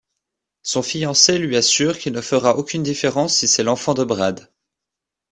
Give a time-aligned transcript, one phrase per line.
[0.63, 4.49] Son fiancé lui assure qu'il ne fera aucune différence si c'est l'enfant de Brad.